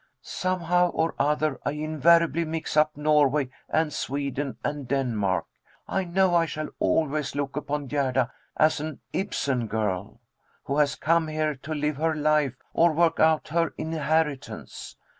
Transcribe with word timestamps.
"Somehow 0.23 0.89
or 0.89 1.13
other, 1.19 1.59
I 1.63 1.73
invariably 1.73 2.43
mix 2.43 2.75
up 2.75 2.97
Norway 2.97 3.51
and 3.69 3.93
Sweden 3.93 4.57
and 4.63 4.87
Denmark. 4.87 5.45
I 5.87 6.05
know 6.05 6.33
I 6.33 6.47
shall 6.47 6.69
always 6.79 7.35
look 7.35 7.55
upon 7.55 7.85
Gerda 7.85 8.31
as 8.57 8.79
an 8.79 8.99
Ibsen 9.13 9.67
girl, 9.67 10.19
who 10.63 10.79
has 10.79 10.95
come 10.95 11.27
here 11.27 11.53
to 11.53 11.75
'live 11.75 11.97
her 11.97 12.15
life,' 12.15 12.57
or 12.73 12.93
'work 12.93 13.19
out 13.19 13.49
her 13.49 13.75
inheritance.' 13.77 14.95